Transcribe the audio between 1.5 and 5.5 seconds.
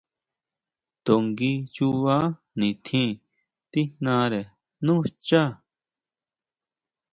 chuba nitjín tíjnare nú xchá.